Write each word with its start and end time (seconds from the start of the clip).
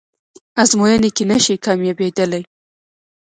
ازموینه 0.61 1.09
کې 1.15 1.23
نشئ 1.29 1.57
کامیابدلی 1.65 2.41